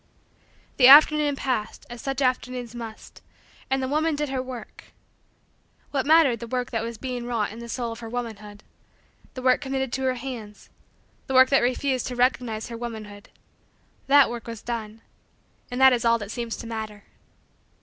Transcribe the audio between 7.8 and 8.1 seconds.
of her